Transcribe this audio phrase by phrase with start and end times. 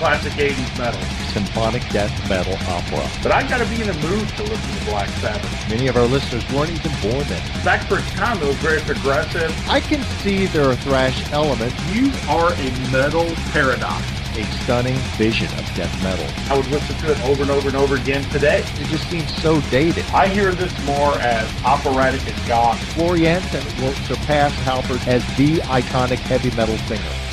[0.00, 1.00] classic 80s metal.
[1.28, 3.06] Symphonic death metal opera.
[3.22, 5.68] But I gotta be in the mood to listen to Black Sabbath.
[5.68, 7.42] Many of our listeners weren't even born then.
[7.62, 9.54] Back for its time, it was very progressive.
[9.68, 11.76] I can see there are thrash elements.
[11.92, 14.02] You are a metal paradox.
[14.38, 16.24] A stunning vision of death metal.
[16.50, 18.60] I would listen to it over and over and over again today.
[18.80, 20.06] It just seems so dated.
[20.14, 22.80] I hear this more as operatic and goth.
[22.94, 27.29] Floor Jansen will surpass Halford as the iconic heavy metal singer.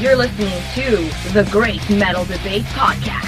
[0.00, 0.96] You're listening to
[1.34, 3.26] the Great Metal Debate Podcast.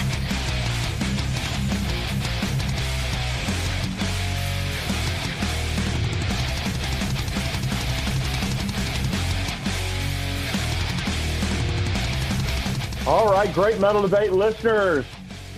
[13.06, 15.04] All right, great metal debate listeners.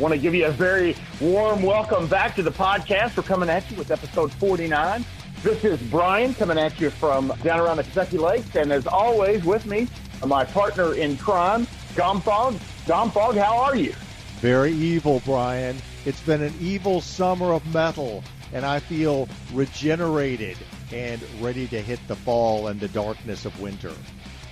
[0.01, 3.17] Want to give you a very warm welcome back to the podcast.
[3.17, 5.05] We're coming at you with episode 49.
[5.45, 9.45] This is Brian coming at you from down around the Kentucky Lakes, and as always,
[9.45, 9.87] with me,
[10.27, 12.55] my partner in crime, Gomthog.
[12.87, 13.95] Gomthog, how are you?
[14.41, 15.77] Very evil, Brian.
[16.05, 20.59] It's been an evil summer of metal, and I feel regenerated
[20.93, 23.93] and ready to hit the fall and the darkness of winter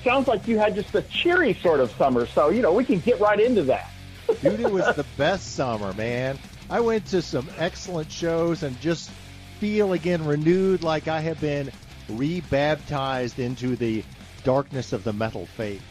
[0.03, 2.27] sounds like you had just a cheery sort of summer.
[2.27, 3.91] So, you know, we can get right into that.
[4.43, 6.39] Dude, it was the best summer, man.
[6.71, 9.11] I went to some excellent shows and just
[9.59, 11.71] feel again renewed like I have been
[12.09, 14.05] rebaptized into the
[14.45, 15.83] darkness of the metal faith.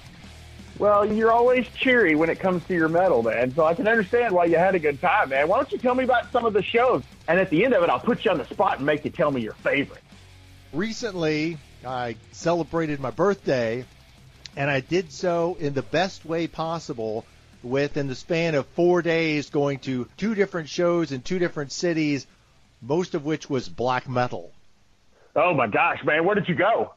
[0.80, 3.54] Well, you're always cheery when it comes to your metal, man.
[3.54, 5.48] So I can understand why you had a good time, man.
[5.48, 7.04] Why don't you tell me about some of the shows?
[7.28, 9.12] And at the end of it, I'll put you on the spot and make you
[9.12, 10.02] tell me your favorite.
[10.74, 13.86] Recently, I celebrated my birthday
[14.56, 17.26] and I did so in the best way possible
[17.64, 22.26] within the span of four days going to two different shows in two different cities,
[22.82, 24.52] most of which was black metal.
[25.36, 26.94] Oh my gosh, man, where did you go?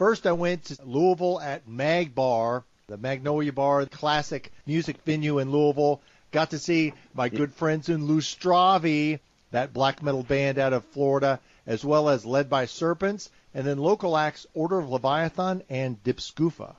[0.00, 5.40] First, I went to Louisville at Mag Bar, the Magnolia Bar, the classic music venue
[5.40, 6.00] in Louisville.
[6.30, 9.20] Got to see my good friends in Lustravi,
[9.50, 13.76] that black metal band out of Florida, as well as Led by Serpents, and then
[13.76, 16.76] local acts Order of Leviathan and Dipskufa.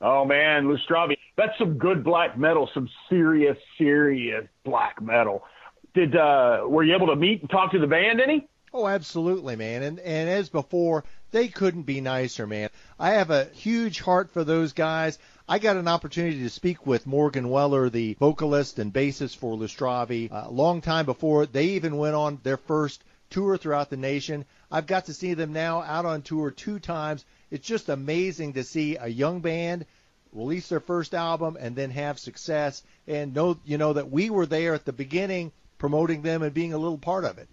[0.00, 5.44] Oh man, Lustravi, that's some good black metal, some serious, serious black metal.
[5.92, 8.48] Did uh, were you able to meet and talk to the band any?
[8.72, 9.82] Oh, absolutely, man.
[9.82, 12.70] And and as before, they couldn't be nicer, man.
[12.98, 15.18] I have a huge heart for those guys.
[15.48, 20.30] I got an opportunity to speak with Morgan Weller, the vocalist and bassist for Lustravi,
[20.30, 24.44] a uh, long time before they even went on their first tour throughout the nation.
[24.70, 28.64] I've got to see them now out on tour two times it's just amazing to
[28.64, 29.84] see a young band
[30.32, 34.46] release their first album and then have success and know you know that we were
[34.46, 37.48] there at the beginning promoting them and being a little part of it.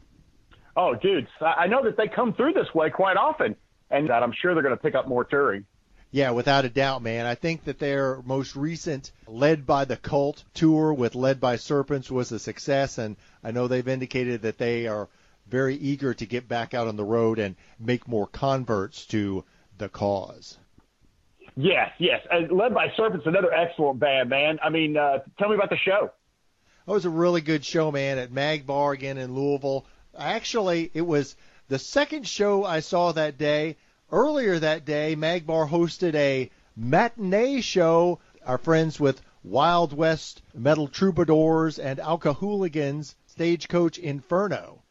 [0.78, 3.57] Oh, dudes, I know that they come through this way quite often,
[3.89, 5.66] and that I'm sure they're going to pick up more touring.
[6.11, 7.27] Yeah, without a doubt, man.
[7.27, 12.09] I think that their most recent Led by the Cult tour with Led by Serpents
[12.09, 15.07] was a success, and I know they've indicated that they are
[15.47, 19.44] very eager to get back out on the road and make more converts to
[19.77, 20.57] the cause.
[21.56, 22.25] Yes, yes.
[22.31, 24.59] Uh, led by Serpents, another excellent band, man.
[24.63, 26.11] I mean, uh, tell me about the show.
[26.88, 29.85] It was a really good show, man, at Mag Bar again in Louisville.
[30.17, 31.35] Actually, it was
[31.69, 33.78] the second show I saw that day.
[34.12, 38.19] Earlier that day, Mag Bar hosted a matinee show.
[38.44, 44.81] Our friends with Wild West Metal Troubadours and Alka Hooligans Stagecoach Inferno.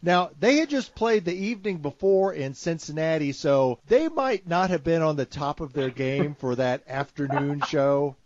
[0.00, 4.82] Now, they had just played the evening before in Cincinnati, so they might not have
[4.82, 8.16] been on the top of their game for that afternoon show.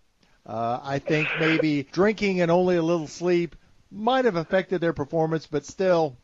[0.47, 3.57] Uh, I think maybe drinking and only a little sleep
[3.91, 6.17] might have affected their performance, but still,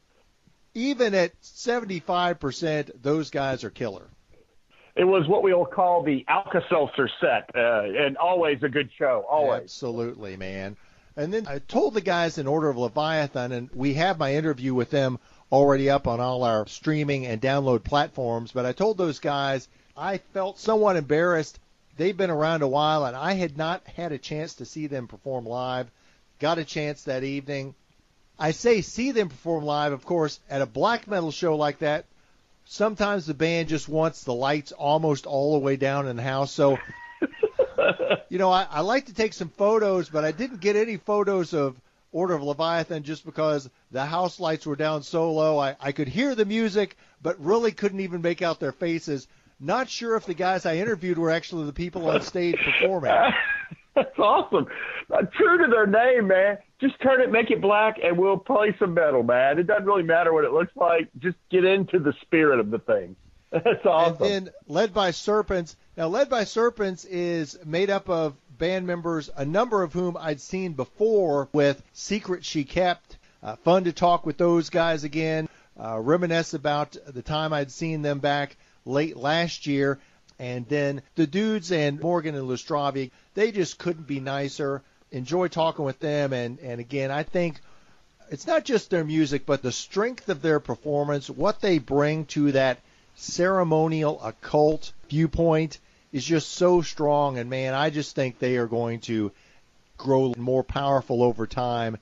[0.76, 4.06] even at 75%, those guys are killer.
[4.94, 9.24] It was what we'll call the Alka Seltzer set, uh, and always a good show,
[9.28, 9.62] always.
[9.62, 10.76] Absolutely, man.
[11.16, 14.74] And then I told the guys in Order of Leviathan, and we have my interview
[14.74, 15.18] with them
[15.50, 18.52] already up on all our streaming and download platforms.
[18.52, 21.58] But I told those guys I felt somewhat embarrassed.
[21.96, 25.08] They've been around a while, and I had not had a chance to see them
[25.08, 25.90] perform live.
[26.38, 27.74] Got a chance that evening.
[28.38, 32.04] I say see them perform live, of course, at a black metal show like that.
[32.66, 36.52] Sometimes the band just wants the lights almost all the way down in the house.
[36.52, 36.78] So,
[38.28, 41.54] you know, I, I like to take some photos, but I didn't get any photos
[41.54, 41.80] of
[42.12, 45.58] Order of Leviathan just because the house lights were down so low.
[45.58, 49.28] I, I could hear the music, but really couldn't even make out their faces.
[49.60, 53.12] Not sure if the guys I interviewed were actually the people on stage performing.
[53.94, 54.66] That's awesome.
[55.10, 56.58] Uh, true to their name, man.
[56.80, 59.58] Just turn it, make it black, and we'll play some metal, man.
[59.58, 61.08] It doesn't really matter what it looks like.
[61.18, 63.16] Just get into the spirit of the thing.
[63.50, 64.22] That's awesome.
[64.22, 65.76] And then Led by Serpents.
[65.96, 70.40] Now, Led by Serpents is made up of band members, a number of whom I'd
[70.40, 73.16] seen before with Secret She Kept.
[73.42, 78.02] Uh, fun to talk with those guys again, uh, reminisce about the time I'd seen
[78.02, 79.98] them back late last year.
[80.38, 84.82] And then the dudes and Morgan and Lustravi, they just couldn't be nicer.
[85.12, 86.32] Enjoy talking with them.
[86.32, 87.60] And, and again, I think
[88.30, 92.52] it's not just their music, but the strength of their performance, what they bring to
[92.52, 92.80] that
[93.14, 95.78] ceremonial occult viewpoint
[96.12, 97.38] is just so strong.
[97.38, 99.32] And man, I just think they are going to
[99.96, 101.98] grow more powerful over time.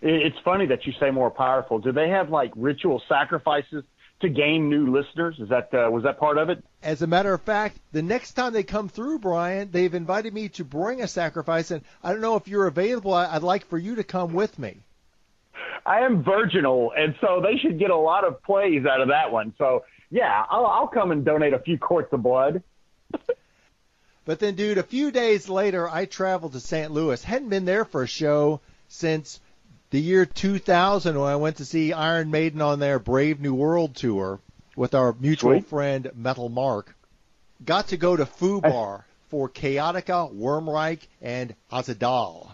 [0.00, 1.78] It's funny that you say more powerful.
[1.80, 3.84] Do they have like ritual sacrifices
[4.20, 5.36] to gain new listeners?
[5.38, 6.62] Is that uh, was that part of it?
[6.82, 10.48] As a matter of fact, the next time they come through, Brian, they've invited me
[10.50, 13.14] to bring a sacrifice, and I don't know if you're available.
[13.14, 14.78] I'd like for you to come with me.
[15.86, 19.32] I am virginal, and so they should get a lot of plays out of that
[19.32, 19.54] one.
[19.58, 22.62] So yeah, I'll, I'll come and donate a few quarts of blood.
[24.24, 26.90] but then, dude, a few days later, I traveled to St.
[26.90, 27.22] Louis.
[27.22, 29.40] Hadn't been there for a show since
[29.90, 33.96] the year 2000 when I went to see Iron Maiden on their Brave New World
[33.96, 34.40] tour
[34.76, 35.66] with our mutual Sweet.
[35.66, 36.94] friend Metal Mark.
[37.64, 42.50] Got to go to Fubar for Chaotica, Wormreich, and Ahzidal.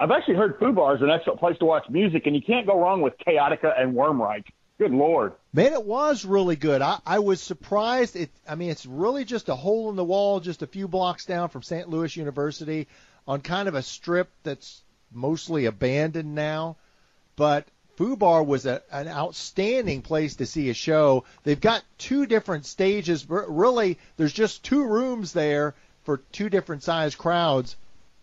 [0.00, 2.80] I've actually heard Fubar is an excellent place to watch music, and you can't go
[2.80, 4.44] wrong with Chaotica and Wormreich.
[4.78, 5.32] Good lord.
[5.52, 6.82] Man, it was really good.
[6.82, 8.14] I, I was surprised.
[8.14, 11.24] It, I mean, it's really just a hole in the wall, just a few blocks
[11.24, 11.88] down from St.
[11.88, 12.86] Louis University,
[13.26, 16.76] on kind of a strip that's mostly abandoned now.
[17.36, 17.66] But
[17.96, 21.24] Fubar was a, an outstanding place to see a show.
[21.42, 23.28] They've got two different stages.
[23.28, 25.74] Really, there's just two rooms there
[26.04, 27.76] for two different size crowds.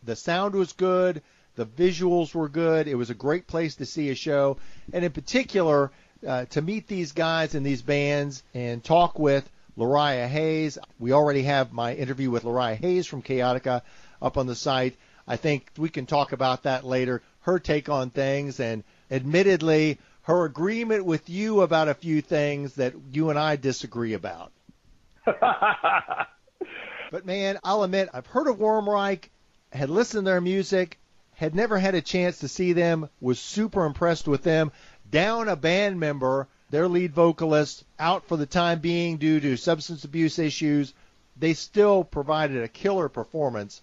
[0.03, 1.21] The sound was good.
[1.55, 2.87] The visuals were good.
[2.87, 4.57] It was a great place to see a show.
[4.93, 5.91] And in particular,
[6.25, 10.77] uh, to meet these guys and these bands and talk with Lariah Hayes.
[10.99, 13.81] We already have my interview with Lariah Hayes from Chaotica
[14.21, 14.95] up on the site.
[15.27, 17.21] I think we can talk about that later.
[17.41, 22.93] Her take on things and admittedly her agreement with you about a few things that
[23.11, 24.51] you and I disagree about.
[25.25, 29.29] but man, I'll admit I've heard of Wormreich,
[29.71, 30.99] had listened to their music,
[31.33, 34.71] had never had a chance to see them, was super impressed with them
[35.09, 40.03] down a band member, their lead vocalist, out for the time being due to substance
[40.03, 40.93] abuse issues.
[41.37, 43.81] They still provided a killer performance.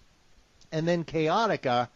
[0.72, 1.88] And then Chaotica,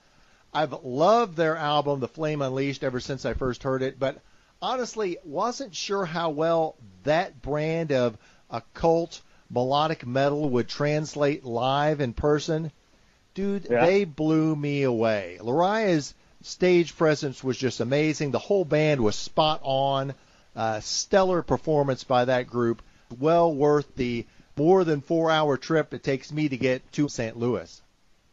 [0.52, 4.20] I've loved their album, The Flame Unleashed, ever since I first heard it, but
[4.61, 8.17] honestly wasn't sure how well that brand of
[8.50, 9.20] occult
[9.50, 12.70] melodic metal would translate live in person.
[13.34, 13.84] Dude, yeah.
[13.84, 15.38] they blew me away.
[15.40, 18.31] Lariah's stage presence was just amazing.
[18.31, 20.14] The whole band was spot on.
[20.55, 22.81] Uh, stellar performance by that group.
[23.19, 24.25] Well worth the
[24.56, 27.37] more than four hour trip it takes me to get to St.
[27.37, 27.82] Louis.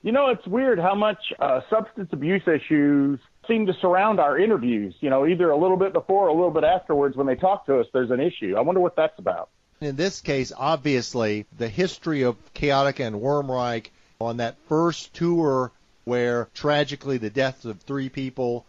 [0.04, 4.94] You know, it's weird how much uh, substance abuse issues seem to surround our interviews.
[5.00, 7.66] You know, either a little bit before or a little bit afterwards when they talk
[7.68, 8.56] to us, there's an issue.
[8.58, 9.50] I wonder what that's about.
[9.80, 13.88] In this case, obviously, the history of Chaotica and Wormreich
[14.20, 15.72] on that first tour
[16.04, 18.66] where tragically the deaths of three people,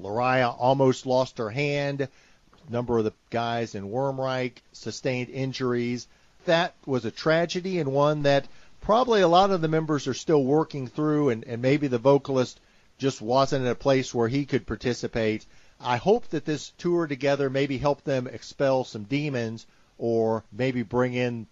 [0.00, 6.08] Lariah almost lost her hand, a number of the guys in Wormreich sustained injuries.
[6.46, 8.46] That was a tragedy and one that
[8.84, 12.60] probably a lot of the members are still working through and, and maybe the vocalist
[12.98, 15.46] just wasn't in a place where he could participate.
[15.80, 21.14] I hope that this tour together maybe helped them expel some demons or maybe bring
[21.14, 21.46] in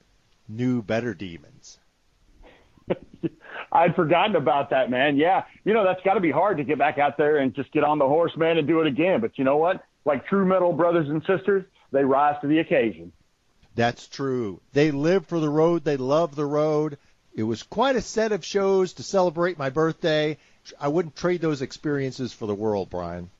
[0.47, 1.79] new, better demons.
[3.73, 5.17] I'd forgotten about that, man.
[5.17, 7.73] Yeah, you know that's got to be hard to get back out there and just
[7.73, 9.21] get on the horse, man, and do it again.
[9.21, 9.83] But you know what?
[10.05, 13.12] Like true metal brothers and sisters, they rise to the occasion.
[13.75, 14.61] That's true.
[14.75, 15.85] They live for the road.
[15.85, 16.99] They love the road.
[17.35, 20.37] It was quite a set of shows to celebrate my birthday.
[20.79, 23.31] I wouldn't trade those experiences for the world, Brian.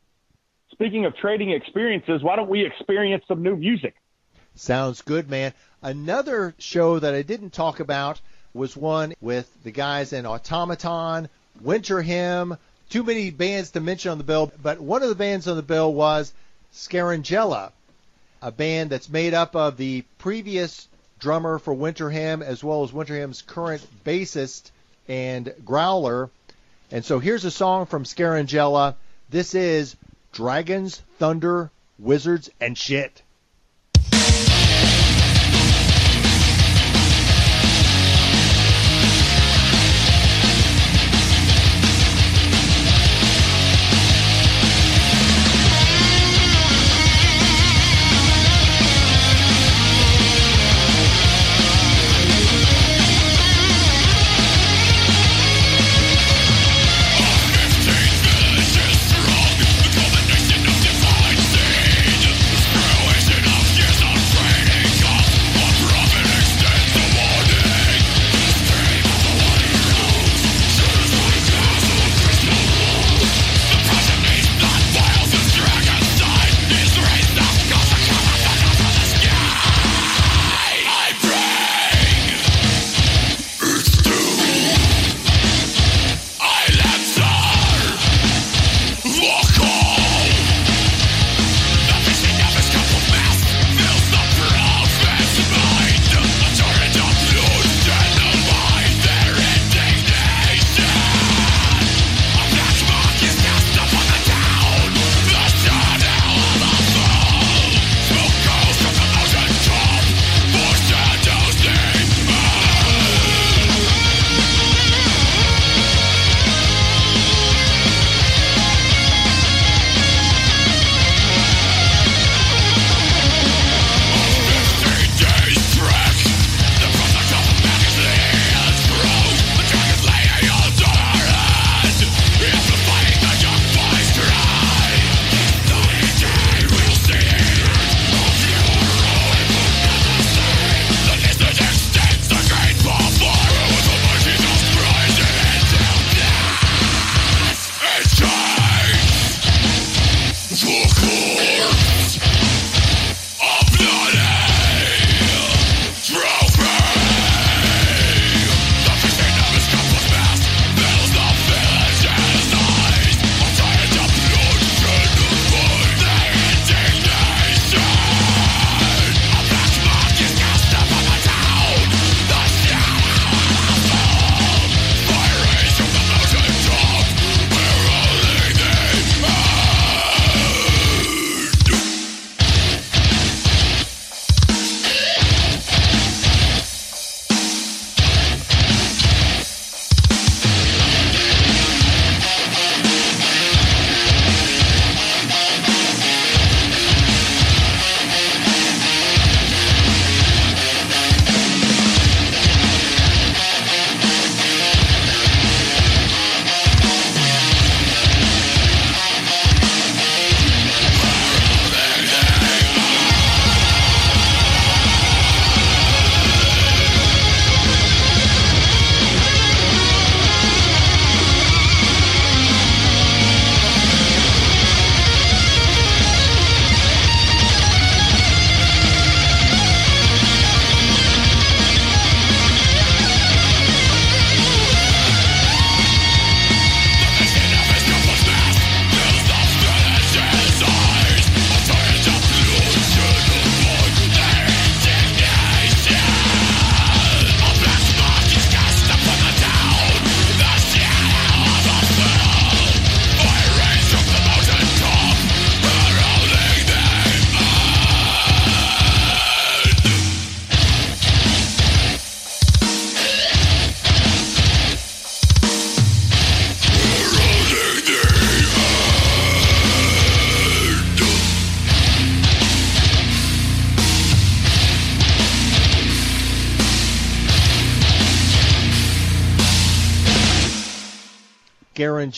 [0.71, 3.95] Speaking of trading experiences, why don't we experience some new music?
[4.55, 5.53] Sounds good, man.
[5.83, 8.21] Another show that I didn't talk about
[8.55, 11.29] was one with the guys in Automaton,
[11.61, 12.57] Winter Hymn,
[12.89, 15.63] too many bands to mention on the bill, but one of the bands on the
[15.63, 16.33] bill was
[16.73, 17.73] Scarangella,
[18.41, 20.89] a band that's made up of the previous
[21.23, 24.73] drummer for Winter Hymn, as well as Winter Hymn's current bassist
[25.07, 26.29] and growler.
[26.91, 28.97] And so here's a song from Scarangella.
[29.31, 29.95] This is
[30.33, 33.23] Dragons, Thunder, Wizards, and Shit.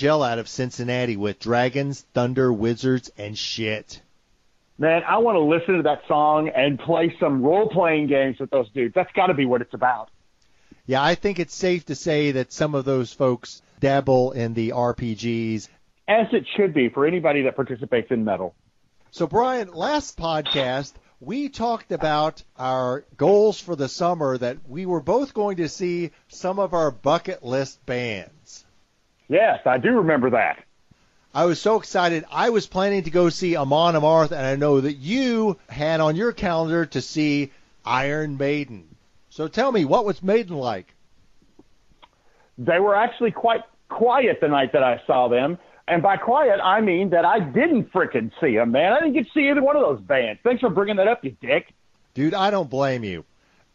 [0.04, 4.02] Out of Cincinnati with Dragons, Thunder, Wizards, and shit.
[4.76, 8.50] Man, I want to listen to that song and play some role playing games with
[8.50, 8.94] those dudes.
[8.94, 10.10] That's got to be what it's about.
[10.84, 14.70] Yeah, I think it's safe to say that some of those folks dabble in the
[14.72, 15.68] RPGs.
[16.06, 18.54] As it should be for anybody that participates in metal.
[19.10, 25.00] So, Brian, last podcast, we talked about our goals for the summer that we were
[25.00, 28.63] both going to see some of our bucket list bands.
[29.28, 30.62] Yes, I do remember that.
[31.34, 32.24] I was so excited.
[32.30, 36.14] I was planning to go see Amon Amarth, and I know that you had on
[36.14, 37.50] your calendar to see
[37.84, 38.94] Iron Maiden.
[39.30, 40.94] So tell me, what was Maiden like?
[42.56, 45.58] They were actually quite quiet the night that I saw them.
[45.88, 48.92] And by quiet, I mean that I didn't frickin' see them, man.
[48.92, 50.40] I didn't get to see either one of those bands.
[50.44, 51.74] Thanks for bringing that up, you dick.
[52.14, 53.24] Dude, I don't blame you.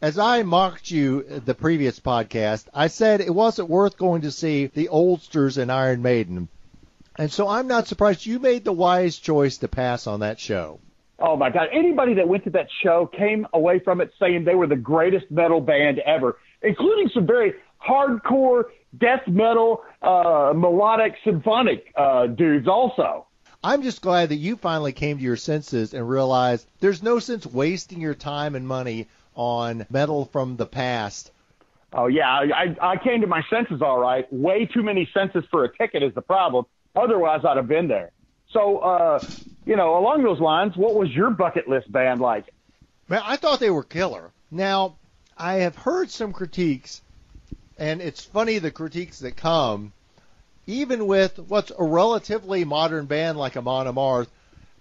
[0.02, 4.64] As I mocked you the previous podcast, I said it wasn't worth going to see
[4.64, 6.48] the Oldsters and Iron Maiden.
[7.18, 10.80] And so I'm not surprised you made the wise choice to pass on that show.
[11.18, 11.68] Oh my God.
[11.70, 15.30] Anybody that went to that show came away from it saying they were the greatest
[15.30, 17.52] metal band ever, including some very
[17.86, 18.64] hardcore
[18.96, 23.26] death metal, uh, melodic, symphonic uh, dudes also.
[23.62, 27.44] I'm just glad that you finally came to your senses and realized there's no sense
[27.44, 29.06] wasting your time and money
[29.40, 31.30] on metal from the past.
[31.92, 34.30] Oh yeah, I, I came to my senses all right.
[34.30, 36.66] Way too many senses for a ticket is the problem.
[36.94, 38.10] Otherwise, I'd have been there.
[38.52, 39.20] So, uh,
[39.64, 42.52] you know, along those lines, what was your bucket list band like?
[43.08, 44.30] Man, I thought they were killer.
[44.50, 44.96] Now,
[45.38, 47.00] I have heard some critiques
[47.78, 49.92] and it's funny the critiques that come,
[50.66, 54.28] even with what's a relatively modern band like Amon Amarth.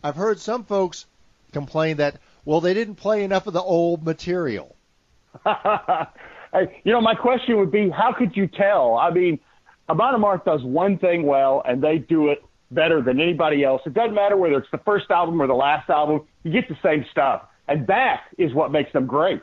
[0.04, 1.06] I've heard some folks
[1.54, 2.18] complain that,
[2.50, 4.76] well, they didn't play enough of the old material.
[5.46, 8.96] you know, my question would be, how could you tell?
[8.96, 9.40] I mean,
[9.88, 13.84] Amon does one thing well, and they do it better than anybody else.
[13.86, 16.78] It doesn't matter whether it's the first album or the last album, you get the
[16.82, 17.44] same stuff.
[17.68, 19.42] And that is what makes them great.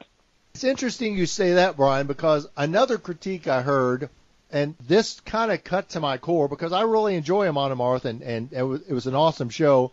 [0.56, 4.10] It's interesting you say that, Brian, because another critique I heard,
[4.50, 8.20] and this kind of cut to my core because I really enjoy Amon Amarth, and,
[8.22, 9.92] and it was an awesome show.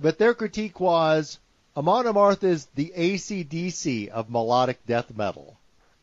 [0.00, 1.38] But their critique was
[1.76, 5.56] Amon Amarth is the ACDC of melodic death metal.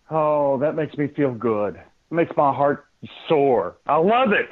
[0.09, 1.75] Oh, that makes me feel good.
[1.75, 2.85] It makes my heart
[3.27, 3.75] soar.
[3.85, 4.49] I love it.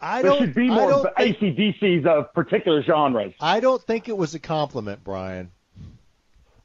[0.00, 3.34] I there should be more think, ACDCs of particular genres.
[3.40, 5.52] I don't think it was a compliment, Brian.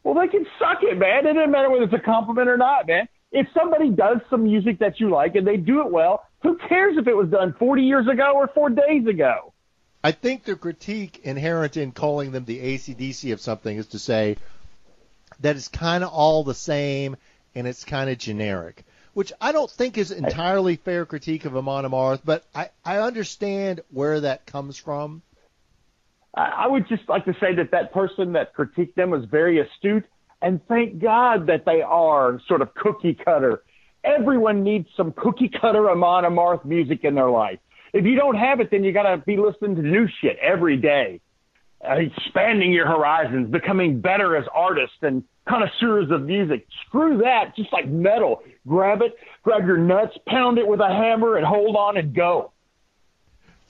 [0.04, 1.28] Well, they can suck it, man.
[1.28, 3.08] It doesn't matter whether it's a compliment or not, man.
[3.32, 6.98] If somebody does some music that you like and they do it well, who cares
[6.98, 9.54] if it was done 40 years ago or four days ago?
[10.04, 14.38] I think the critique inherent in calling them the ACDC of something is to say
[15.39, 17.18] that it's kind of all the same
[17.56, 21.86] and it's kind of generic, which I don't think is entirely fair critique of Amon
[21.86, 25.24] Amarth, but I, I understand where that comes from.
[26.36, 30.06] I would just like to say that that person that critiqued them was very astute,
[30.39, 33.63] and thank God that they are sort of cookie cutter.
[34.04, 37.58] Everyone needs some cookie cutter Amon Amarth music in their life.
[37.93, 40.78] If you don't have it, then you got to be listening to new shit every
[40.78, 41.21] day,
[41.88, 46.67] uh, expanding your horizons, becoming better as artists and connoisseurs of music.
[46.86, 48.43] Screw that, just like metal.
[48.67, 52.52] Grab it, grab your nuts, pound it with a hammer, and hold on and go.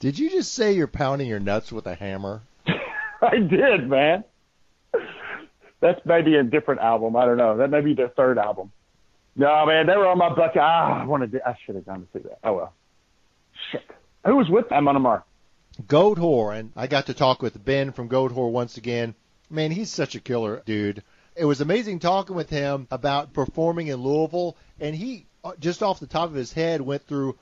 [0.00, 2.42] Did you just say you're pounding your nuts with a hammer?
[3.22, 4.24] I did, man.
[5.80, 7.16] That's maybe a different album.
[7.16, 7.56] I don't know.
[7.56, 8.72] That may be their third album.
[9.36, 10.60] No, man, they were on my bucket.
[10.60, 11.48] Ah, I wanted to.
[11.48, 12.38] I should have gone to see that.
[12.42, 12.72] Oh well.
[13.70, 13.84] Shit.
[14.24, 15.24] Who was with them on a mark?
[15.86, 19.14] Goatwhore, and I got to talk with Ben from Goatwhore once again.
[19.48, 21.02] Man, he's such a killer dude.
[21.36, 26.00] It was amazing talking with him about performing in Louisville, and he uh, just off
[26.00, 27.38] the top of his head went through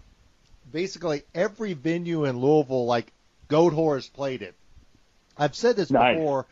[0.71, 3.11] basically every venue in Louisville like
[3.49, 4.55] Goatwhore has played it.
[5.39, 6.17] I've said this nice.
[6.17, 6.47] before.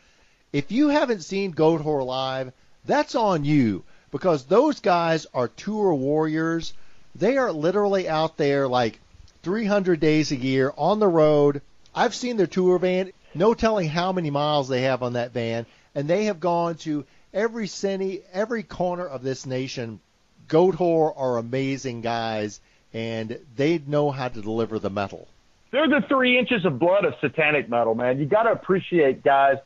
[0.51, 2.51] If you haven't seen Goatwhore live,
[2.85, 6.73] that's on you because those guys are tour warriors.
[7.13, 8.99] They are literally out there like
[9.45, 11.61] 300 days a year on the road.
[11.93, 13.13] I've seen their tour van.
[13.35, 17.05] No telling how many miles they have on that van, and they have gone to
[17.31, 19.99] every city, every corner of this nation.
[20.47, 22.59] Goatwhore are amazing guys,
[22.91, 25.27] and they know how to deliver the metal.
[25.69, 28.17] They're the three inches of blood of satanic metal, man.
[28.17, 29.57] You got to appreciate guys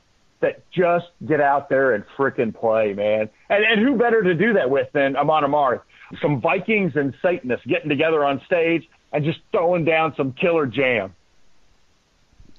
[0.41, 3.29] that just get out there and fricking play, man.
[3.47, 5.83] And, and who better to do that with than Amon Amarth?
[6.21, 11.13] Some Vikings and Satanists getting together on stage and just throwing down some killer jam.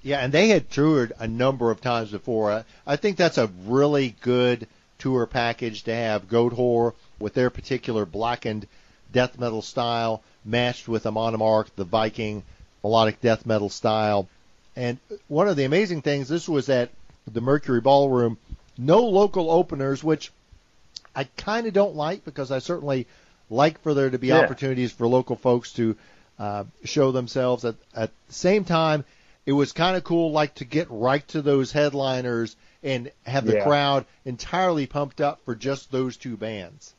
[0.02, 2.64] Yeah, and they had toured a number of times before.
[2.86, 4.66] I think that's a really good
[4.98, 8.66] tour package to have Goatwhore with their particular blackened
[9.12, 12.42] death metal style matched with Amon Amarth, the Viking,
[12.82, 14.28] melodic death metal style.
[14.74, 16.90] And one of the amazing things, this was at
[17.30, 18.38] the Mercury Ballroom,
[18.78, 20.32] no local openers, which
[21.14, 23.06] I kind of don't like because I certainly
[23.50, 24.38] like for there to be Yeah.
[24.38, 25.96] opportunities for local folks to
[26.40, 27.64] uh, show themselves.
[27.64, 29.05] At, at the same time,
[29.46, 33.55] it was kind of cool, like to get right to those headliners and have the
[33.57, 33.64] Yeah.
[33.64, 36.94] crowd entirely pumped up for just those two bands.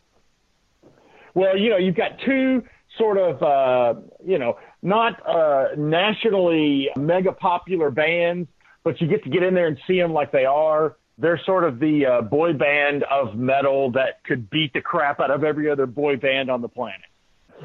[1.33, 2.63] Well, you know, you've got two
[2.97, 8.47] sort of, uh, you know, not uh, nationally mega popular bands,
[8.83, 10.97] but you get to get in there and see them like they are.
[11.17, 15.31] They're sort of the uh, boy band of metal that could beat the crap out
[15.31, 17.01] of every other boy band on the planet.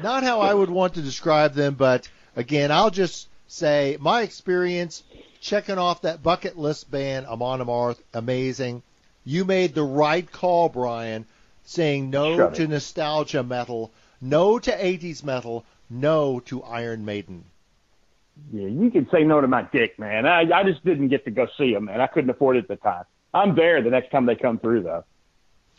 [0.01, 5.03] Not how I would want to describe them, but again, I'll just say my experience
[5.41, 8.83] checking off that bucket list band, Amon Amarth, amazing.
[9.23, 11.25] You made the right call, Brian,
[11.65, 12.69] saying no Shut to it.
[12.69, 17.43] nostalgia metal, no to 80s metal, no to Iron Maiden.
[18.51, 20.25] Yeah, you can say no to my dick, man.
[20.25, 22.01] I, I just didn't get to go see them, man.
[22.01, 23.03] I couldn't afford it at the time.
[23.33, 25.03] I'm there the next time they come through, though.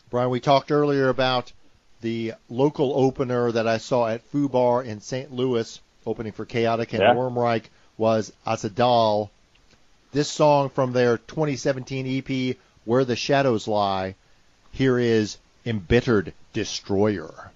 [0.09, 1.53] Brian, we talked earlier about
[2.01, 5.33] the local opener that I saw at Fubar in St.
[5.33, 7.13] Louis, opening for Chaotica and Yeah.
[7.13, 7.65] Wormreich,
[7.97, 9.29] was Ahzidal.
[10.11, 14.15] This song from their 2017 EP, Where the Shadows Lie,
[14.71, 17.51] here is Embittered Destroyer.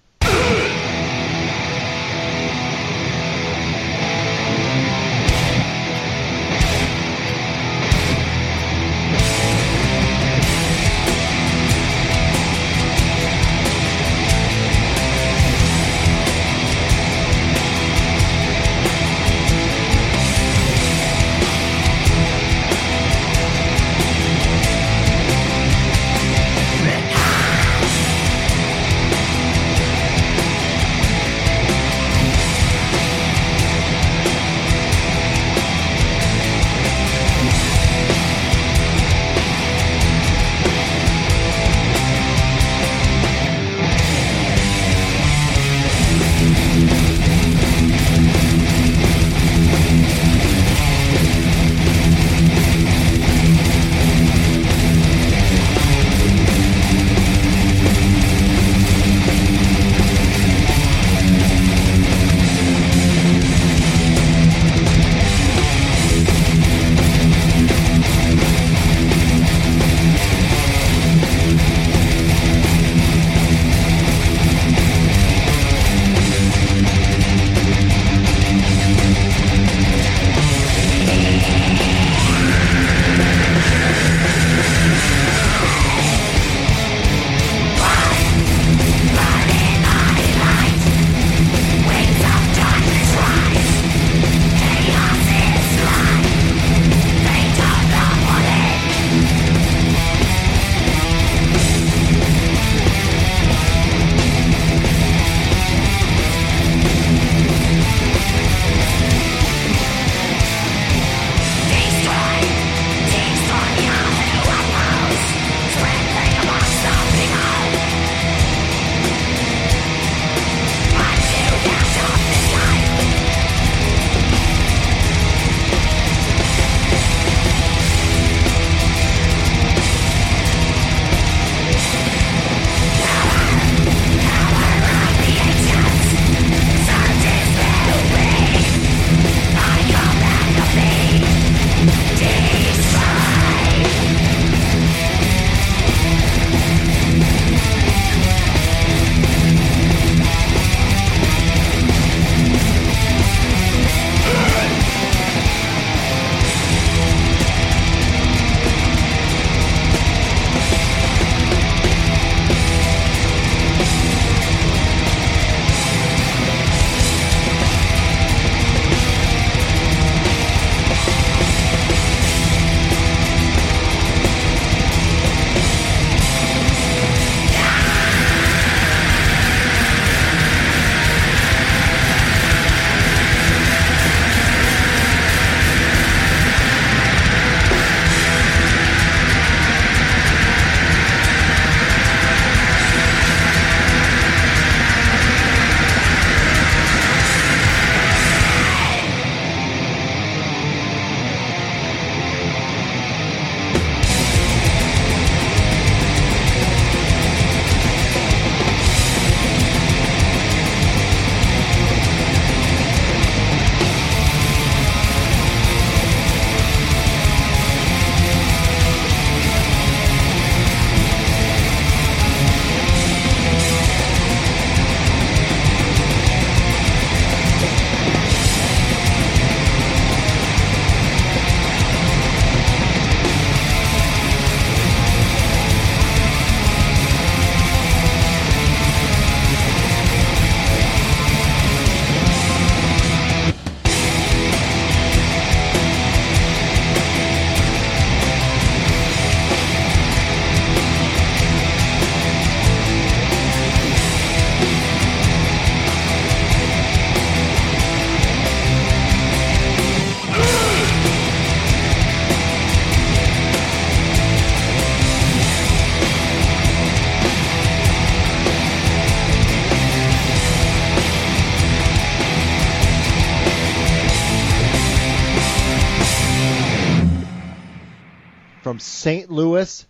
[279.04, 279.30] St.
[279.30, 279.86] Louis,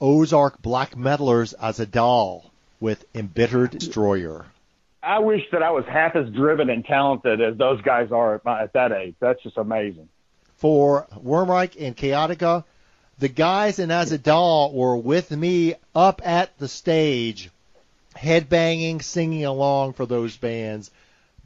[0.00, 2.44] Ozark black metalers Ahzidal
[2.78, 4.46] with Embittered Destroyer.
[5.02, 8.44] I wish that I was half as driven and talented as those guys are at,
[8.44, 9.16] my, at that age.
[9.18, 10.08] That's just amazing.
[10.58, 12.62] For Wormreich and Chaotica,
[13.18, 17.50] the guys in Ahzidal were with me up at the stage,
[18.16, 20.92] headbanging, singing along for those bands.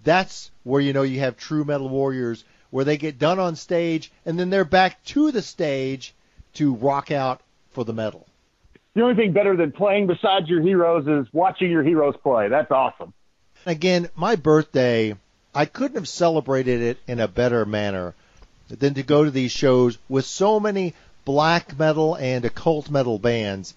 [0.05, 4.13] That's where you know you have true metal warriors, where they get done on stage
[4.27, 6.13] and then they're back to the stage
[6.57, 7.41] to rock out
[7.73, 8.27] for the metal.
[8.95, 12.49] The only thing better than playing beside your heroes is watching your heroes play.
[12.49, 13.13] That's awesome.
[13.67, 15.15] Again, my birthday,
[15.55, 18.15] I couldn't have celebrated it in a better manner
[18.69, 23.75] than to go to these shows with so many black metal and occult metal bands.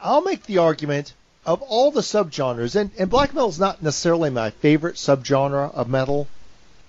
[0.00, 1.14] I'll make the argument
[1.46, 5.88] of all the subgenres, and, and black metal is not necessarily my favorite subgenre of
[5.88, 6.28] metal.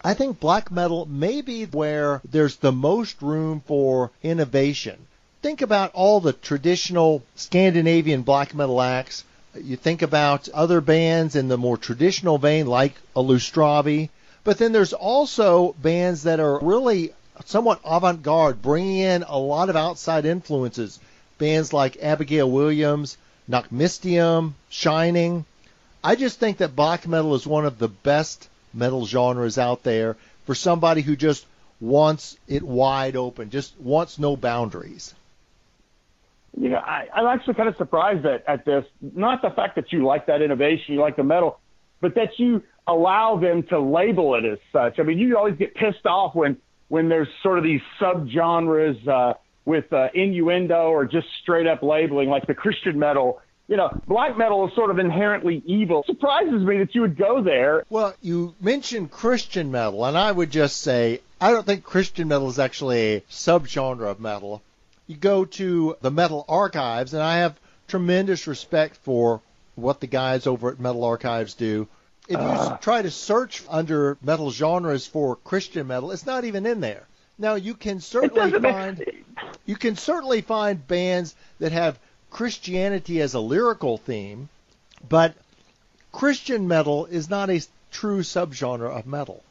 [0.04, 5.08] I think black metal may be where there's the most room for innovation.
[5.44, 9.26] Think about all the traditional Scandinavian black metal acts.
[9.54, 14.10] You think about other bands in the more traditional vein, like Illustravi.
[14.46, 17.12] But then there's also bands that are really
[17.44, 20.98] somewhat avant garde, bringing in a lot of outside influences.
[21.40, 23.18] Bands like Abigail Williams,
[23.50, 25.44] Nachtmystium, Shining.
[26.02, 30.16] I just think that black metal is one of the best metal genres out there
[30.46, 31.46] for somebody who just
[31.82, 35.14] wants it wide open, just wants no boundaries.
[36.60, 38.86] You know, I, I'm actually kind of surprised at, at this.
[39.02, 41.60] Not the fact that you like that innovation, you like the metal,
[42.00, 45.00] but that you allow them to label it as such.
[45.00, 46.58] I mean, you always get pissed off when
[46.90, 49.34] when there's sort of these subgenres uh,
[49.66, 53.42] with uh, innuendo or just straight up labeling, like the Christian metal.
[53.68, 56.02] You know, black metal is sort of inherently evil.
[56.02, 57.86] It surprises me that you would go there.
[57.90, 62.50] Well, you mentioned Christian metal, and I would just say I don't think Christian metal
[62.50, 64.62] is actually a subgenre of metal.
[65.08, 69.42] You go to the Metal Archives, and I have tremendous respect for
[69.76, 71.88] what the guys over at Metal Archives do.
[72.28, 72.78] If you uh.
[72.78, 77.06] try to search under metal genres for Christian metal, it's not even in there.
[77.38, 79.04] Now you can certainly find
[79.66, 84.50] you can certainly find bands that have Christianity as a lyrical theme,
[85.08, 85.34] but
[86.12, 87.62] Christian metal is not a
[87.92, 89.44] true subgenre of metal.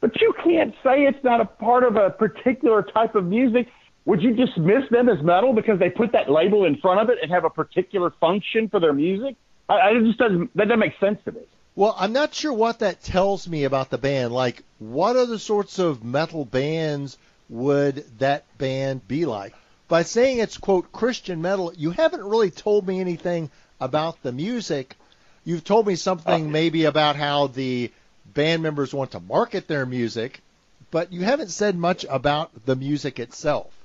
[0.00, 3.68] But you can't say it's not a part of a particular type of music.
[4.06, 7.18] Would you dismiss them as metal because they put that label in front of it
[7.20, 9.36] and have a particular function for their music?
[9.68, 11.40] I, I just doesn't that doesn't make sense to me.
[11.74, 14.32] Well, I'm not sure what that tells me about the band.
[14.32, 17.18] Like, what other sorts of metal bands
[17.50, 19.54] would that band be like?
[19.88, 24.96] By saying it's, quote, Christian metal, you haven't really told me anything about the music.
[25.44, 27.92] You've told me something uh, maybe about how the
[28.24, 30.40] band members want to market their music,
[30.90, 33.75] but you haven't said much about the music itself.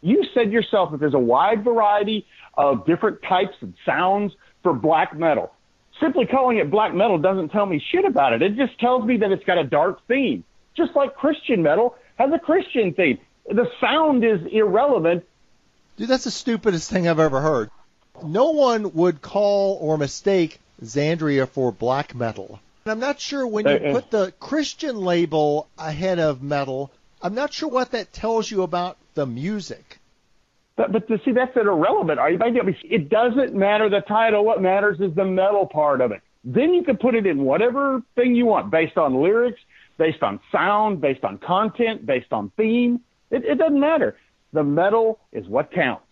[0.00, 4.32] You said yourself that there's a wide variety of different types and sounds
[4.62, 5.52] for black metal
[6.00, 8.42] simply calling it black metal doesn't tell me shit about it.
[8.42, 10.44] It just tells me that it's got a dark theme,
[10.76, 13.18] just like Christian metal has a Christian theme.
[13.48, 15.24] The sound is irrelevant.
[15.96, 17.70] Dude, that's the stupidest thing I've ever heard.
[18.22, 22.60] No one would call or mistake Xandria for black metal.
[22.84, 23.92] And I'm not sure when you uh, uh.
[23.92, 26.90] put the Christian label ahead of metal,
[27.22, 29.98] I'm not sure what that tells you about the music.
[30.76, 32.76] But, but to see, that's an irrelevant argument.
[32.84, 34.44] It doesn't matter the title.
[34.44, 36.20] What matters is the metal part of it.
[36.44, 39.58] Then you can put it in whatever thing you want based on lyrics,
[39.98, 43.00] based on sound, based on content, based on theme.
[43.32, 44.16] It, it doesn't matter.
[44.52, 46.04] The metal is what counts.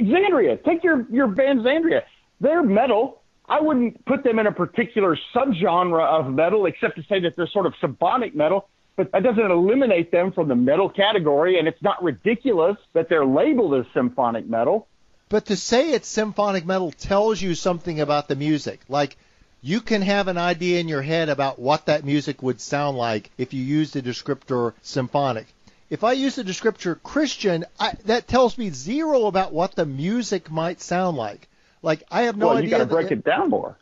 [0.00, 2.02] Xandria, take your, your band Xandria.
[2.40, 3.22] They're metal.
[3.48, 7.48] I wouldn't put them in a particular subgenre of metal except to say that they're
[7.48, 11.82] sort of symphonic metal but that doesn't eliminate them from the metal category, and it's
[11.82, 14.86] not ridiculous that they're labeled as symphonic metal.
[15.28, 18.80] But to say it's symphonic metal tells you something about the music.
[18.88, 19.16] Like,
[19.62, 23.30] you can have an idea in your head about what that music would sound like
[23.38, 25.46] if you used the descriptor symphonic.
[25.90, 30.50] If I use the descriptor Christian, I, that tells me zero about what the music
[30.50, 31.48] might sound like.
[31.82, 32.70] Like I have no well, idea.
[32.70, 33.76] you got to break it down more.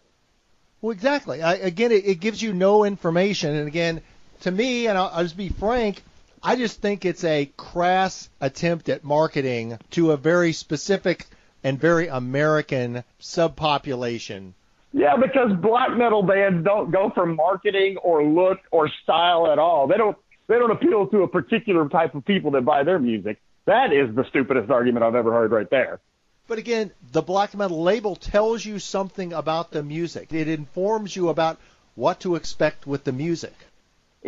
[0.81, 1.43] Well, exactly.
[1.43, 4.01] I, again, it, it gives you no information, and again,
[4.41, 6.03] to me, and I'll, I'll just be frank,
[6.43, 11.27] I just think it's a crass attempt at marketing to a very specific
[11.65, 14.53] and very American subpopulation.
[14.93, 19.87] Yeah, because black metal bands don't go for marketing or look or style at all.
[19.87, 23.39] They don't they don't appeal to a particular type of people that buy their music.
[23.67, 26.01] That is the stupidest argument I've ever heard right there.
[26.47, 30.33] But again, the black metal label tells you something about the music.
[30.33, 31.59] It informs you about
[31.95, 33.53] what to expect with the music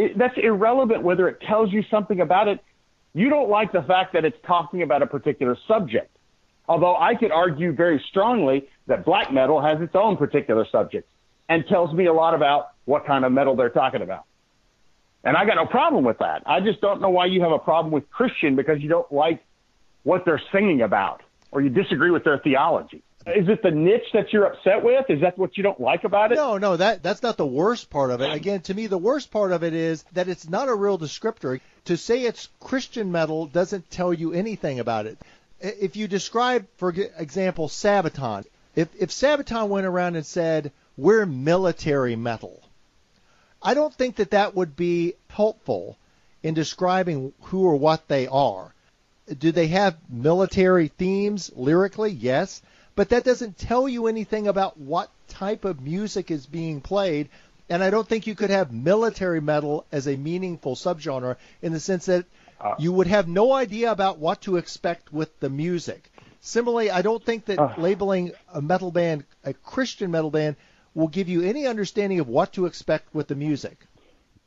[0.00, 2.60] it, that's irrelevant whether it tells you something about it.
[3.12, 6.16] You don't like the fact that it's talking about a particular subject.
[6.68, 11.08] Although I could argue very strongly that black metal has its own particular subject
[11.48, 14.24] and tells me a lot about what kind of metal they're talking about.
[15.24, 16.44] And I got no problem with that.
[16.46, 19.44] I just don't know why you have a problem with Christian because you don't like
[20.04, 23.02] what they're singing about or you disagree with their theology.
[23.36, 25.04] Is it the niche that you're upset with?
[25.08, 26.36] Is that what you don't like about it?
[26.36, 28.32] No, no, that that's not the worst part of it.
[28.32, 31.60] Again, to me, the worst part of it is that it's not a real descriptor.
[31.86, 35.18] To say it's Christian metal doesn't tell you anything about it.
[35.60, 42.16] If you describe, for example, Sabaton, if if Sabaton went around and said we're military
[42.16, 42.62] metal,
[43.62, 45.96] I don't think that that would be helpful
[46.42, 48.74] in describing who or what they are.
[49.38, 52.10] Do they have military themes lyrically?
[52.10, 52.62] Yes
[52.94, 57.28] but that doesn't tell you anything about what type of music is being played.
[57.68, 61.80] And I don't think you could have military metal as a meaningful subgenre in the
[61.80, 62.24] sense that
[62.60, 66.10] uh, you would have no idea about what to expect with the music.
[66.40, 70.56] Similarly, I don't think that uh, labeling a metal band a Christian metal band
[70.94, 73.78] will give you any understanding of what to expect with the music.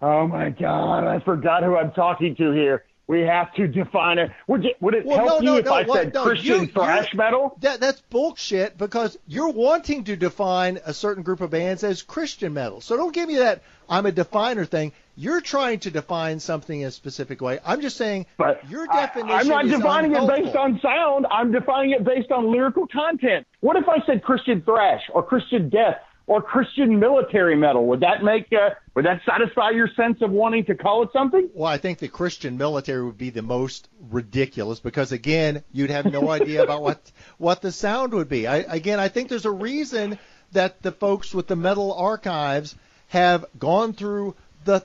[0.01, 2.83] Oh my God, I forgot who I'm talking to here.
[3.05, 4.31] We have to define it.
[4.47, 6.61] Would it, would it well, help no, you no, if no, I what, said Christian
[6.61, 7.57] you, thrash metal?
[7.59, 12.53] That, that's bullshit because you're wanting to define a certain group of bands as Christian
[12.53, 12.79] metal.
[12.79, 14.93] So don't give me that I'm a definer thing.
[15.15, 17.59] You're trying to define something in a specific way.
[17.65, 21.27] I'm just saying but your definition I, am not defining it based on sound.
[21.29, 23.45] I'm defining it based on lyrical content.
[23.59, 27.85] What if I said Christian thrash or Christian death or Christian military metal.
[27.87, 31.49] Would that make uh, would that satisfy your sense of wanting to call it something?
[31.53, 36.05] Well, I think the Christian military would be the most ridiculous because again, you'd have
[36.05, 38.47] no idea about what what the sound would be.
[38.47, 40.17] I, again, I think there's a reason
[40.53, 42.75] that the folks with the metal archives
[43.09, 44.83] have gone through the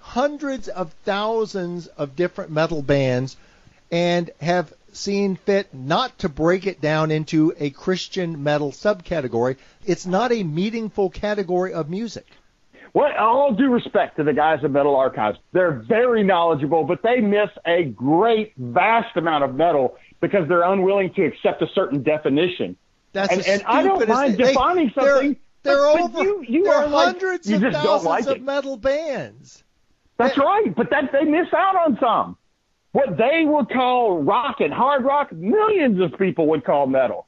[0.00, 3.36] hundreds of thousands of different metal bands
[3.90, 9.56] and have seen fit not to break it down into a Christian metal subcategory.
[9.84, 12.26] It's not a meaningful category of music.
[12.96, 17.20] Well, all due respect to the guys at Metal Archives, they're very knowledgeable, but they
[17.20, 22.74] miss a great, vast amount of metal because they're unwilling to accept a certain definition.
[23.12, 25.36] That's and, and I don't mind they, defining something.
[25.62, 29.62] There are over you, you there are hundreds like, of thousands like of metal bands.
[30.16, 32.38] That's right, but that they miss out on some.
[32.92, 37.26] What they would call rock and hard rock, millions of people would call metal.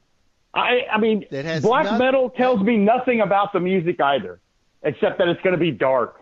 [0.55, 4.41] I, I mean, black not, metal tells me nothing about the music either,
[4.83, 6.21] except that it's going to be dark,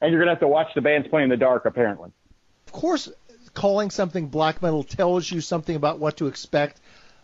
[0.00, 1.66] and you're going to have to watch the bands play in the dark.
[1.66, 2.10] Apparently,
[2.66, 3.10] of course,
[3.54, 6.80] calling something black metal tells you something about what to expect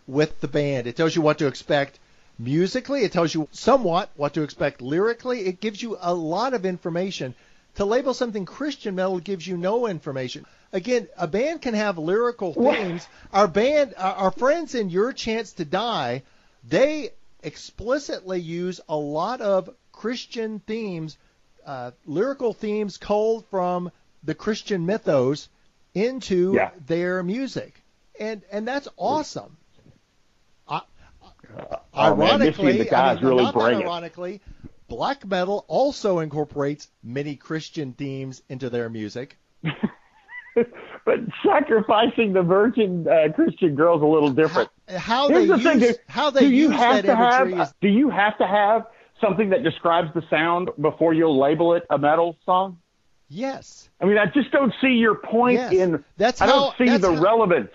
[0.07, 0.87] with the band.
[0.87, 1.99] It tells you what to expect
[2.39, 3.03] musically.
[3.03, 5.41] It tells you somewhat what to expect lyrically.
[5.47, 7.35] It gives you a lot of information.
[7.75, 12.53] To label something Christian metal gives you no information again, a band can have lyrical
[12.53, 13.07] themes.
[13.31, 16.23] Our band, our friends in Your Chance to Die,
[16.63, 17.11] they
[17.43, 21.17] explicitly use a lot of Christian themes,
[21.65, 23.91] uh, lyrical themes culled from
[24.23, 25.49] the Christian mythos
[25.93, 26.71] into yeah.
[26.85, 27.81] their music,
[28.19, 29.57] and and that's awesome.
[30.67, 30.81] Uh,
[31.23, 34.41] oh, ironically, man, the guys I mean, really not bring ironically,
[34.87, 39.37] black metal also incorporates many Christian themes into their music.
[41.05, 44.69] but sacrificing the virgin uh, Christian girl's a little different.
[44.87, 47.73] How, how they the use thing, how they do you have that to have, is
[47.81, 48.87] Do you have to have
[49.21, 52.79] something that describes the sound before you'll label it a metal song?
[53.29, 53.89] Yes.
[53.99, 55.73] I mean, I just don't see your point yes.
[55.73, 56.03] in.
[56.15, 57.71] That's I how, don't see the how, relevance.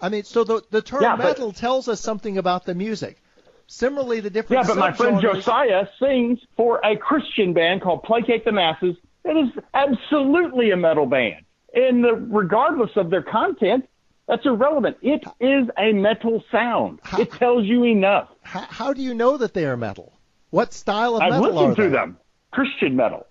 [0.00, 3.22] I mean, so the the term yeah, metal but, tells us something about the music.
[3.66, 4.66] Similarly, the different.
[4.66, 8.96] Yeah, but my friend Josiah sings for a Christian band called Placate the Masses.
[9.24, 13.88] It is absolutely a metal band and the, regardless of their content,
[14.26, 14.96] that's irrelevant.
[15.02, 17.00] It is a metal sound.
[17.02, 18.28] How, it tells you enough.
[18.42, 20.12] How, how, do you know that they are metal?
[20.50, 22.18] What style of I've metal listened are to them.
[22.52, 23.26] Christian metal.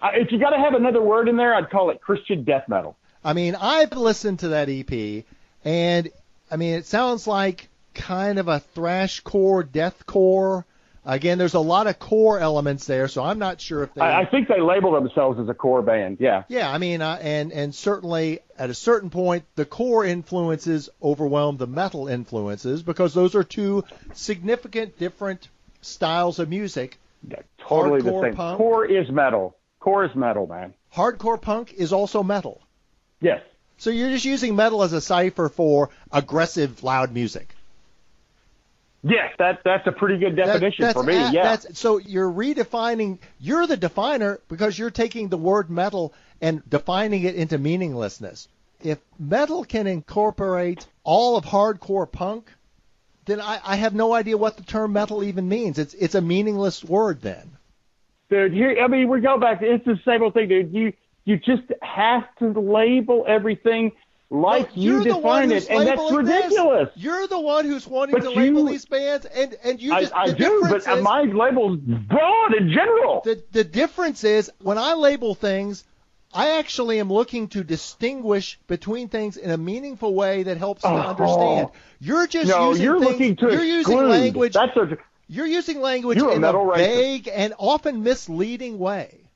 [0.00, 2.68] Uh, if you got to have another word in there, I'd call it Christian death
[2.68, 2.96] metal.
[3.24, 5.24] I mean, I've listened to that EP,
[5.64, 6.08] and
[6.50, 10.64] I mean, it sounds like kind of a thrash core, death core
[11.04, 14.00] Again, there's a lot of core elements there, so I'm not sure if they.
[14.00, 16.18] I, I think they label themselves as a core band.
[16.20, 16.44] Yeah.
[16.48, 21.56] Yeah, I mean, uh, and and certainly at a certain point, the core influences overwhelm
[21.56, 25.48] the metal influences because those are two significant different
[25.80, 26.98] styles of music.
[27.26, 27.36] Yeah,
[27.66, 28.34] totally Hardcore the same.
[28.34, 29.56] Punk, core is metal.
[29.80, 30.74] Core is metal, man.
[30.94, 32.60] Hardcore punk is also metal.
[33.20, 33.40] Yes.
[33.78, 37.54] So you're just using metal as a cipher for aggressive, loud music.
[39.02, 41.14] Yes, that that's a pretty good definition that, for me.
[41.14, 41.56] A, yeah.
[41.56, 43.18] so you're redefining.
[43.38, 48.48] You're the definer because you're taking the word metal and defining it into meaninglessness.
[48.82, 52.50] if metal can incorporate all of hardcore punk,
[53.26, 55.78] then I, I have no idea what the term metal even means.
[55.78, 57.52] It's it's a meaningless word then.
[58.30, 59.62] Dude, here I mean we go back.
[59.62, 60.74] It's the same old thing, dude.
[60.74, 60.92] You
[61.24, 63.92] you just have to label everything
[64.30, 66.34] like No, you you're the one define it, and that's labeling this.
[66.44, 66.88] ridiculous.
[66.96, 70.14] You're the one who's wanting But to label these bands, and and you I, just
[70.14, 73.22] I the do, but is, my label's broad in general.
[73.24, 75.84] the the difference is when I label things,
[76.34, 80.88] I actually am looking to distinguish between things in a meaningful way that helps to
[80.88, 80.96] Oh.
[80.96, 81.10] Uh-huh.
[81.10, 81.68] understand.
[82.00, 84.08] You're just no, using you're things, looking to you're using exclude.
[84.10, 84.98] language That's a
[85.30, 86.76] you're using language You're a in a racist.
[86.76, 89.27] vague and often misleading way.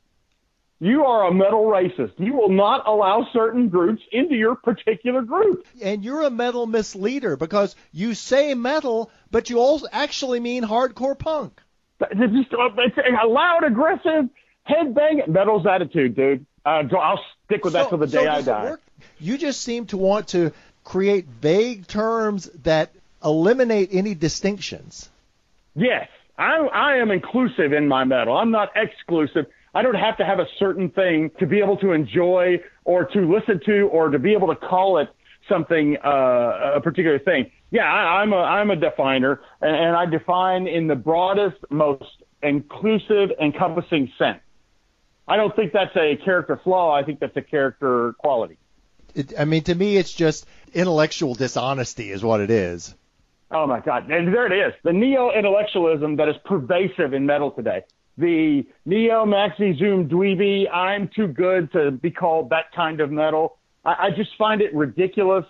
[0.83, 2.13] You are a metal racist.
[2.19, 5.65] You will not allow certain groups into your particular group.
[5.81, 11.17] And you're a metal misleader because you say metal, but you also actually mean hardcore
[11.17, 11.61] punk.
[12.01, 14.29] It's just uh, it's a loud, aggressive,
[14.69, 16.45] headbang metal's attitude, dude.
[16.67, 18.65] Uh, I'll stick with that So- till the so day I die.
[18.71, 18.81] work?
[19.21, 20.51] You just seem to want to
[20.83, 22.91] create vague terms that
[23.25, 25.09] eliminate any distinctions.
[25.77, 28.37] Yes, I, I am inclusive in my metal.
[28.37, 29.47] I'm not exclusive.
[29.75, 33.21] I don't have to have a certain thing to be able to enjoy or to
[33.21, 35.09] listen to or to be able to call it
[35.49, 37.51] something, uh, a particular thing.
[37.71, 42.23] Yeah, I, I'm a I'm a definer, and, and I define in the broadest, most
[42.43, 44.41] inclusive, encompassing sense.
[45.27, 46.95] I don't think that's a character flaw.
[46.95, 48.59] I think that's a character quality.
[49.15, 52.95] It, I mean, to me, it's just intellectual dishonesty, is what it is.
[53.51, 54.11] Oh my God!
[54.11, 54.75] And there it is.
[54.83, 57.83] The neo-intellectualism that is pervasive in metal today.
[58.19, 60.73] The neo maxi zoom dweeby.
[60.73, 63.59] I'm too good to be called that kind of metal.
[63.85, 65.45] I, I just find it ridiculous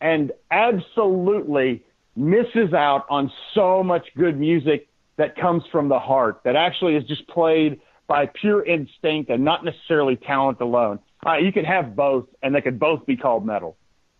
[0.00, 1.84] and absolutely
[2.16, 6.40] misses out on so much good music that comes from the heart.
[6.44, 10.98] That actually is just played by pure instinct and not necessarily talent alone.
[11.24, 13.76] Uh, you can have both, and they could both be called metal.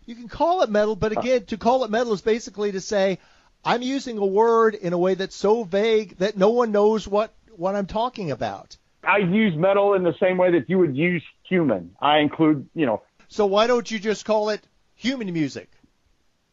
[0.07, 3.19] You can call it metal, but again, to call it metal is basically to say
[3.65, 7.33] I'm using a word in a way that's so vague that no one knows what
[7.59, 8.77] what I'm talking about.
[9.05, 11.95] I use metal in the same way that you would use human.
[12.01, 15.69] I include, you know, So why don't you just call it human music?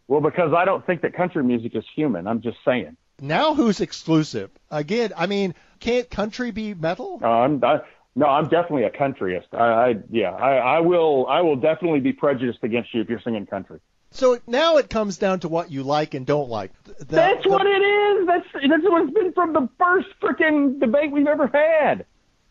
[0.07, 2.27] well, because I don't think that country music is human.
[2.27, 2.95] I'm just saying.
[3.21, 4.51] Now who's exclusive?
[4.69, 7.19] Again, I mean, can't country be metal?
[7.23, 7.79] Uh, I'm I,
[8.15, 9.47] no, I'm definitely a countryist.
[9.53, 9.57] I,
[9.89, 13.45] I yeah, I, I will I will definitely be prejudiced against you if you're singing
[13.45, 13.79] country.
[14.15, 16.71] So now it comes down to what you like and don't like.
[16.83, 18.27] The- That's the- what it is.
[18.27, 22.05] That's that's what it's been from the first freaking debate we've ever had.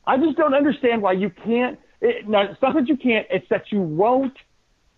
[0.06, 1.78] I just don't understand why you can't.
[2.00, 3.26] It, no, it's not that you can't.
[3.30, 4.36] It's that you won't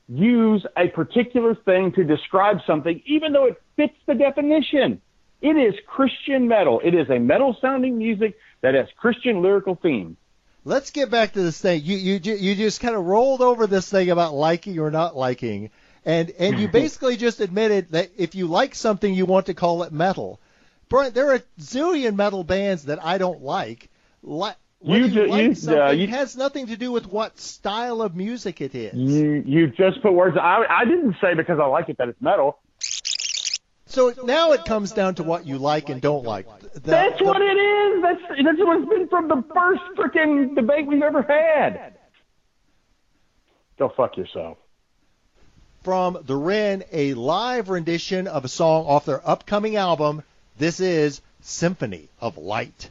[0.08, 5.00] use a particular thing to describe something, even though it fits the definition.
[5.42, 6.80] It is Christian metal.
[6.82, 10.16] It is a metal sounding music that has Christian lyrical themes.
[10.64, 11.82] Let's get back to this thing.
[11.84, 15.70] You you you just kind of rolled over this thing about liking or not liking,
[16.06, 19.82] and and you basically just admitted that if you like something, you want to call
[19.82, 20.40] it metal.
[20.88, 23.90] Brian, there are a zillion metal bands that I don't like.
[24.22, 27.38] Li- whether You you, ju- like you- uh, you- has nothing to do with what
[27.40, 28.94] style of music it is.
[28.94, 30.36] You you just put words.
[30.40, 32.58] I I didn't say because I like it that it's metal.
[33.88, 36.46] So now it comes down to what you like and don't like.
[36.60, 38.02] The- That's the- what it is.
[38.02, 41.94] That's that's what it's been from the first freaking debate we've ever had.
[43.78, 44.58] Go fuck yourself.
[45.86, 50.24] From the Rinn, a live rendition of a song off their upcoming album.
[50.58, 52.90] This is Symphony of Light.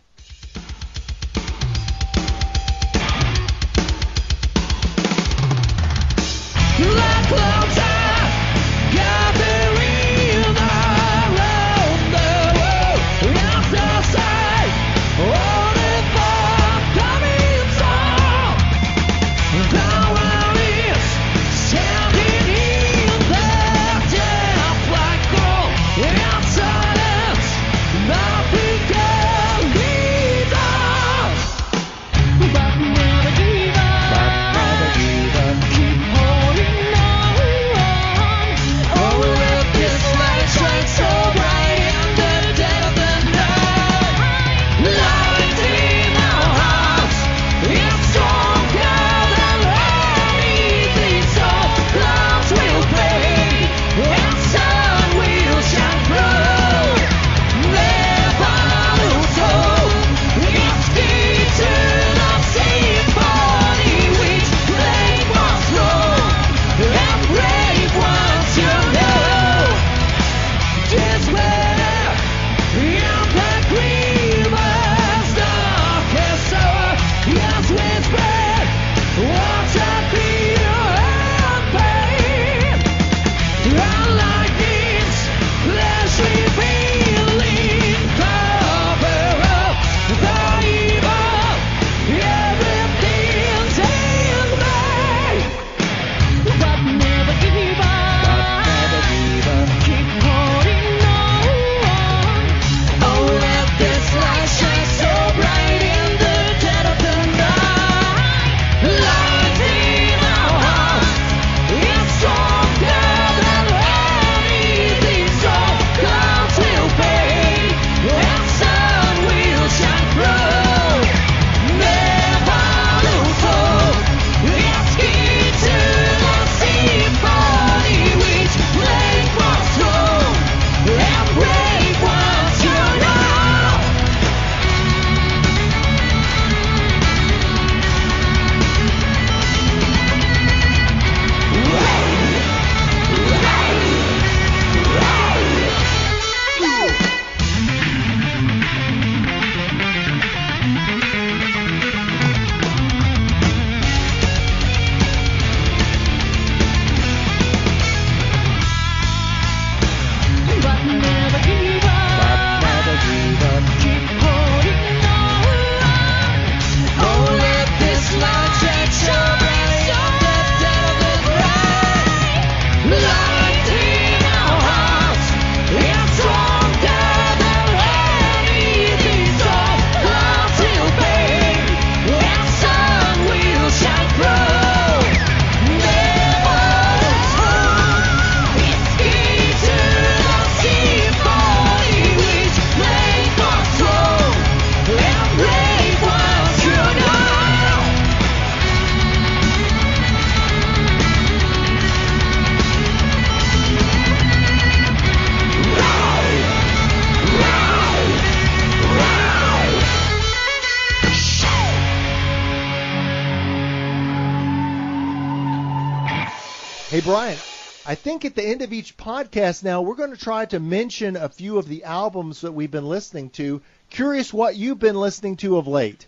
[218.15, 221.27] Think at the end of each podcast now, we're going to try to mention a
[221.27, 223.61] few of the albums that we've been listening to.
[223.89, 226.07] Curious what you've been listening to of late.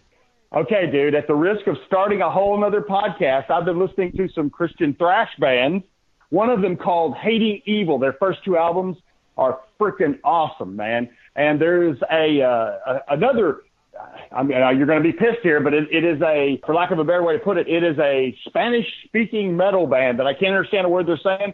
[0.56, 4.30] Okay, dude, at the risk of starting a whole other podcast, I've been listening to
[4.30, 5.84] some Christian thrash bands.
[6.30, 8.00] One of them called Hating Evil.
[8.00, 8.96] Their first two albums
[9.38, 11.10] are freaking awesome, man.
[11.36, 13.64] And there's a, uh, a another
[14.32, 16.74] I mean, uh, you're going to be pissed here, but it, it is a, for
[16.74, 20.28] lack of a better way to put it, it is a Spanish-speaking metal band that
[20.28, 21.54] I can't understand a word they're saying.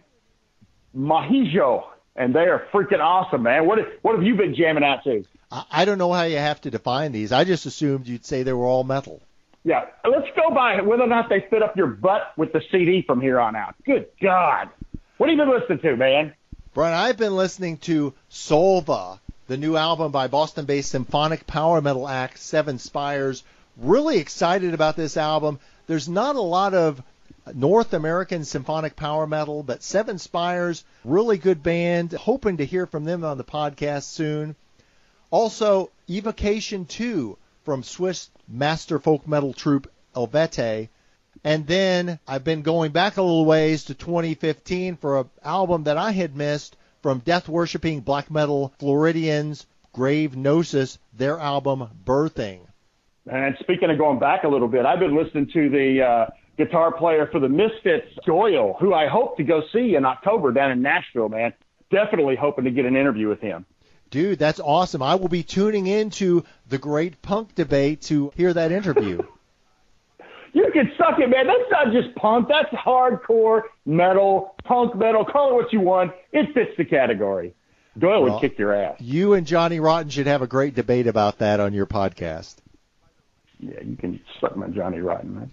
[0.96, 1.84] Mahijo,
[2.16, 3.66] and they are freaking awesome, man.
[3.66, 5.24] What what have you been jamming out to?
[5.50, 7.32] I, I don't know how you have to define these.
[7.32, 9.20] I just assumed you'd say they were all metal.
[9.64, 13.02] Yeah, let's go by whether or not they fit up your butt with the CD
[13.02, 13.74] from here on out.
[13.86, 14.68] Good God,
[15.16, 16.34] what have you been listening to, man?
[16.74, 22.38] Brian, I've been listening to Solveig, the new album by Boston-based symphonic power metal act
[22.38, 23.42] Seven Spires.
[23.78, 25.60] Really excited about this album.
[25.86, 27.00] There's not a lot of
[27.52, 32.12] North American symphonic power metal, but Seven Spires, really good band.
[32.12, 34.56] Hoping to hear from them on the podcast soon.
[35.30, 40.88] Also, Evocation 2 from Swiss master folk metal troupe Eluveitie.
[41.42, 45.98] And then I've been going back a little ways to 2015 for an album that
[45.98, 52.60] I had missed from death worshipping black metal Floridians, Grave Gnosis, their album Birthing.
[53.30, 56.26] And speaking of going back a little bit, I've been listening to the uh,
[56.56, 60.70] guitar player for the Misfits, Doyle, who I hope to go see in October down
[60.70, 61.52] in Nashville, man.
[61.90, 63.66] Definitely hoping to get an interview with him.
[64.10, 65.02] Dude, that's awesome.
[65.02, 69.20] I will be tuning into the Great Punk Debate to hear that interview.
[70.56, 71.48] You can suck it, man.
[71.48, 72.46] That's not just punk.
[72.48, 75.24] That's hardcore metal, punk metal.
[75.24, 76.12] Call it what you want.
[76.30, 77.54] It fits the category.
[77.98, 79.00] Doyle Well, would kick your ass.
[79.00, 82.54] you and Johnny Rotten should have a great debate about that on your podcast.
[83.60, 85.50] Yeah, you can suck my Johnny Rotten.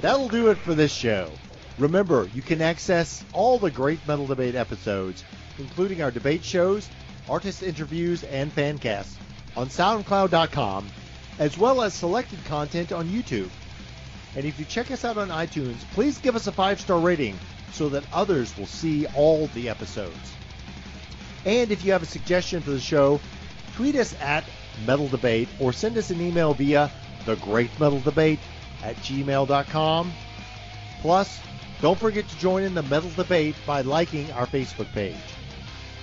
[0.00, 1.30] That'll do it for this show.
[1.78, 5.24] Remember, you can access all the Great Metal Debate episodes,
[5.58, 6.88] including our debate shows,
[7.28, 9.18] artist interviews, and fan casts
[9.56, 10.86] on SoundCloud.com,
[11.38, 13.50] as well as selected content on YouTube.
[14.36, 17.38] And if you check us out on iTunes, please give us a five star rating
[17.72, 20.32] so that others will see all the episodes.
[21.44, 23.20] And if you have a suggestion for the show,
[23.74, 24.44] tweet us at
[24.86, 26.90] Metal Debate or send us an email via
[27.26, 28.40] the Great Metal Debate
[28.82, 30.12] at gmail.com.
[31.00, 31.40] Plus,
[31.82, 35.16] don't forget to join in the metal debate by liking our Facebook page.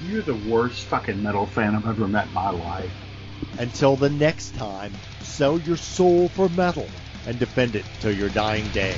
[0.07, 2.91] You're the worst fucking metal fan I've ever met in my life.
[3.57, 6.87] Until the next time, sell your soul for metal
[7.25, 8.95] and defend it till your dying day.